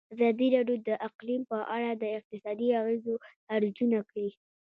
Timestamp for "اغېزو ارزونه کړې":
2.81-4.27